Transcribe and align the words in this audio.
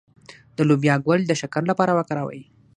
د 0.55 0.57
لوبیا 0.69 0.95
ګل 1.05 1.21
د 1.25 1.31
شکر 1.41 1.63
لپاره 1.71 1.91
وکاروئ 1.99 2.41